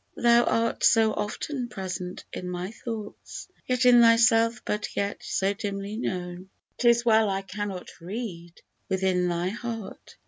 Thou 0.17 0.45
art 0.45 0.83
so 0.83 1.13
often 1.13 1.67
present 1.69 2.25
in 2.33 2.49
my 2.49 2.71
thoughts, 2.71 3.47
Yet 3.67 3.85
in 3.85 4.01
thyself 4.01 4.63
but 4.65 4.95
yet 4.95 5.21
so 5.21 5.53
dimly 5.53 5.95
known, 5.95 6.49
'Tis 6.79 7.05
well 7.05 7.29
I 7.29 7.43
cannot 7.43 7.89
read 8.01 8.63
within 8.89 9.27
thy 9.27 9.49
heart. 9.49 10.15